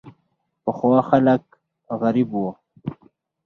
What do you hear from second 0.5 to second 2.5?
پخوا خلک غریب وو.